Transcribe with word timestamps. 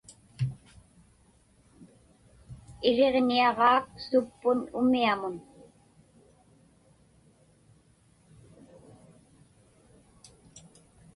Iriġniaġaak 2.89 3.87
suppun 4.05 4.59
umiamun. 4.79 5.35